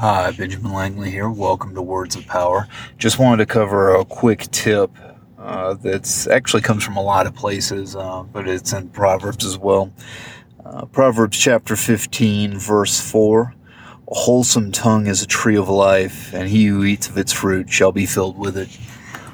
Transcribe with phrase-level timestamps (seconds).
[0.00, 1.28] Hi, Benjamin Langley here.
[1.28, 2.66] Welcome to Words of Power.
[2.96, 4.90] Just wanted to cover a quick tip
[5.38, 9.58] uh, that's actually comes from a lot of places, uh, but it's in Proverbs as
[9.58, 9.92] well.
[10.64, 13.54] Uh, Proverbs chapter 15, verse 4.
[14.10, 17.68] A wholesome tongue is a tree of life, and he who eats of its fruit
[17.68, 18.70] shall be filled with it.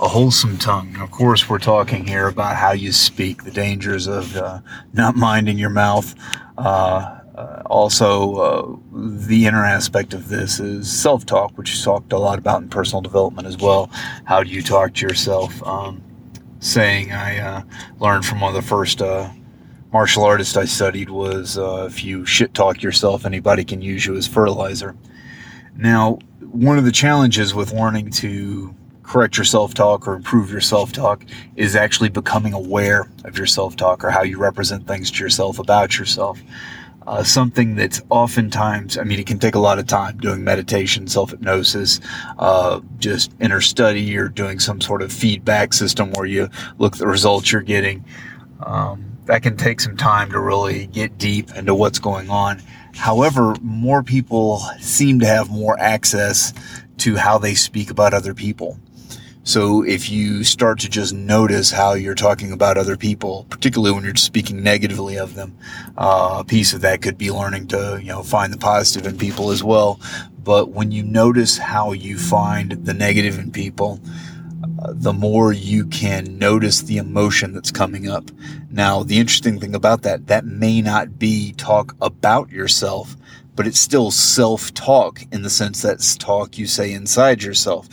[0.00, 0.96] A wholesome tongue.
[0.96, 4.58] Of course, we're talking here about how you speak, the dangers of uh,
[4.92, 6.16] not minding your mouth.
[6.56, 7.17] Uh,
[7.68, 12.38] also, uh, the inner aspect of this is self talk, which you talked a lot
[12.38, 13.90] about in personal development as well.
[14.24, 15.62] How do you talk to yourself?
[15.66, 16.02] Um,
[16.60, 17.62] saying I uh,
[18.00, 19.30] learned from one of the first uh,
[19.92, 24.16] martial artists I studied was uh, if you shit talk yourself, anybody can use you
[24.16, 24.96] as fertilizer.
[25.76, 30.60] Now, one of the challenges with learning to correct your self talk or improve your
[30.60, 31.24] self talk
[31.56, 35.58] is actually becoming aware of your self talk or how you represent things to yourself
[35.58, 36.40] about yourself
[37.08, 41.06] uh, something that's oftentimes, I mean, it can take a lot of time doing meditation,
[41.06, 42.00] self hypnosis,
[42.38, 46.98] uh, just inner study, or doing some sort of feedback system where you look at
[46.98, 48.04] the results you're getting.
[48.60, 52.60] Um, that can take some time to really get deep into what's going on.
[52.94, 56.52] However, more people seem to have more access
[56.98, 58.78] to how they speak about other people.
[59.48, 64.04] So if you start to just notice how you're talking about other people, particularly when
[64.04, 65.56] you're speaking negatively of them,
[65.96, 69.16] uh, a piece of that could be learning to, you know, find the positive in
[69.16, 70.00] people as well.
[70.44, 74.02] But when you notice how you find the negative in people,
[74.82, 78.30] uh, the more you can notice the emotion that's coming up.
[78.70, 83.16] Now, the interesting thing about that, that may not be talk about yourself,
[83.56, 87.88] but it's still self talk in the sense that's talk you say inside yourself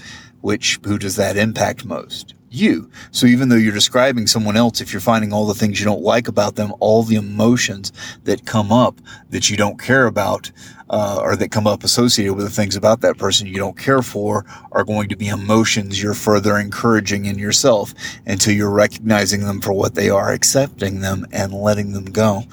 [0.45, 2.35] which who does that impact most?
[2.51, 2.87] You.
[3.09, 6.03] So even though you're describing someone else, if you're finding all the things you don't
[6.03, 7.91] like about them, all the emotions
[8.25, 9.01] that come up
[9.31, 10.51] that you don't care about,
[10.91, 14.03] uh, or that come up associated with the things about that person you don't care
[14.03, 17.95] for are going to be emotions you're further encouraging in yourself
[18.27, 22.43] until you're recognizing them for what they are, accepting them and letting them go.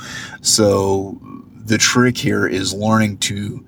[0.41, 1.21] So
[1.67, 3.63] the trick here is learning to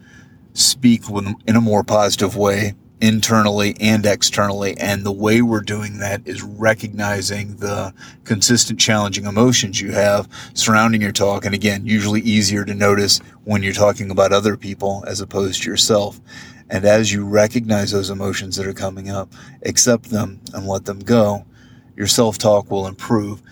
[0.54, 1.02] speak
[1.46, 2.74] in a more positive way
[3.04, 4.74] internally and externally.
[4.78, 7.92] And the way we're doing that is recognizing the
[8.24, 11.44] consistent challenging emotions you have surrounding your talk.
[11.44, 15.70] And again, usually easier to notice when you're talking about other people as opposed to
[15.70, 16.18] yourself.
[16.70, 19.30] And as you recognize those emotions that are coming up,
[19.66, 21.44] accept them and let them go,
[21.96, 23.42] your self talk will improve.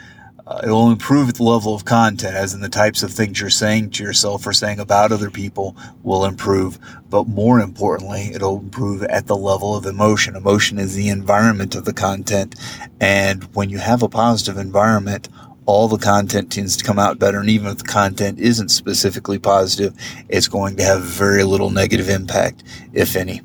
[0.44, 3.48] Uh, it will improve the level of content, as in the types of things you're
[3.48, 6.78] saying to yourself or saying about other people will improve.
[7.08, 10.34] But more importantly, it'll improve at the level of emotion.
[10.34, 12.56] Emotion is the environment of the content.
[13.00, 15.28] And when you have a positive environment,
[15.64, 17.38] all the content tends to come out better.
[17.38, 19.94] And even if the content isn't specifically positive,
[20.28, 23.42] it's going to have very little negative impact, if any.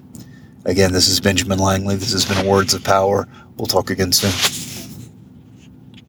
[0.65, 1.95] Again, this is Benjamin Langley.
[1.95, 3.27] This has been Words of Power.
[3.55, 4.56] We'll talk again soon.